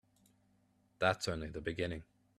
[0.97, 2.01] That's only the beginning.